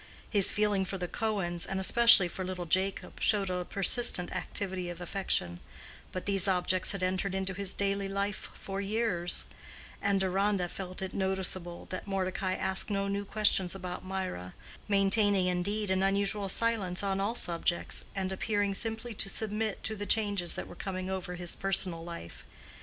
His 0.31 0.51
feeling 0.51 0.83
for 0.83 0.97
the 0.97 1.07
Cohens, 1.07 1.63
and 1.63 1.79
especially 1.79 2.27
for 2.27 2.43
little 2.43 2.65
Jacob, 2.65 3.21
showed 3.21 3.51
a 3.51 3.63
persistent 3.63 4.35
activity 4.35 4.89
of 4.89 4.99
affection; 4.99 5.59
but 6.11 6.25
these 6.25 6.47
objects 6.47 6.91
had 6.93 7.03
entered 7.03 7.35
into 7.35 7.53
his 7.53 7.75
daily 7.75 8.09
life 8.09 8.49
for 8.55 8.81
years; 8.81 9.45
and 10.01 10.19
Deronda 10.19 10.67
felt 10.69 11.03
it 11.03 11.13
noticeable 11.13 11.85
that 11.91 12.07
Mordecai 12.07 12.55
asked 12.55 12.89
no 12.89 13.07
new 13.07 13.25
questions 13.25 13.75
about 13.75 14.03
Mirah, 14.03 14.55
maintaining, 14.87 15.45
indeed, 15.45 15.91
an 15.91 16.01
unusual 16.01 16.49
silence 16.49 17.03
on 17.03 17.19
all 17.21 17.35
subjects, 17.35 18.05
and 18.15 18.31
appearing 18.31 18.73
simply 18.73 19.13
to 19.13 19.29
submit 19.29 19.83
to 19.83 19.95
the 19.95 20.07
changes 20.07 20.53
that 20.53 20.65
were 20.65 20.73
coming 20.73 21.11
over 21.11 21.35
his 21.35 21.55
personal 21.55 22.03
life. 22.03 22.43